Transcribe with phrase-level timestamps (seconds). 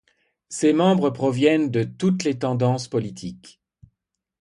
[0.49, 3.61] Ses membres proviennent de toutes les tendances politiques.